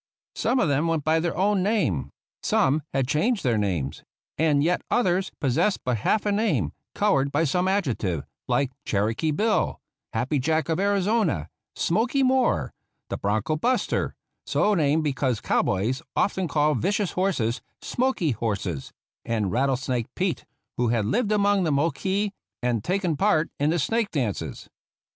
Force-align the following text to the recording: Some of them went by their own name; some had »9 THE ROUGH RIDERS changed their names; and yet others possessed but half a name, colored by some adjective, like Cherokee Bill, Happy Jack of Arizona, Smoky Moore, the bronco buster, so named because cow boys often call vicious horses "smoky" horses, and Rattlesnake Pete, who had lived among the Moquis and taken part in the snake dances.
Some 0.33 0.57
of 0.59 0.67
them 0.67 0.87
went 0.87 1.03
by 1.03 1.19
their 1.19 1.37
own 1.37 1.61
name; 1.61 2.09
some 2.41 2.81
had 2.91 3.05
»9 3.05 3.13
THE 3.13 3.19
ROUGH 3.19 3.21
RIDERS 3.21 3.27
changed 3.27 3.43
their 3.43 3.57
names; 3.59 4.03
and 4.35 4.63
yet 4.63 4.81
others 4.89 5.31
possessed 5.39 5.81
but 5.85 5.97
half 5.97 6.25
a 6.25 6.31
name, 6.31 6.73
colored 6.95 7.31
by 7.31 7.43
some 7.43 7.67
adjective, 7.67 8.25
like 8.47 8.71
Cherokee 8.83 9.29
Bill, 9.29 9.79
Happy 10.11 10.39
Jack 10.39 10.69
of 10.69 10.79
Arizona, 10.79 11.49
Smoky 11.75 12.23
Moore, 12.23 12.73
the 13.11 13.17
bronco 13.17 13.55
buster, 13.57 14.15
so 14.43 14.73
named 14.73 15.03
because 15.03 15.39
cow 15.39 15.61
boys 15.61 16.01
often 16.15 16.47
call 16.47 16.73
vicious 16.73 17.11
horses 17.11 17.61
"smoky" 17.83 18.31
horses, 18.31 18.91
and 19.23 19.51
Rattlesnake 19.51 20.07
Pete, 20.15 20.45
who 20.77 20.87
had 20.87 21.05
lived 21.05 21.31
among 21.31 21.63
the 21.63 21.71
Moquis 21.71 22.31
and 22.63 22.83
taken 22.83 23.15
part 23.17 23.51
in 23.59 23.69
the 23.69 23.77
snake 23.77 24.09
dances. 24.09 24.67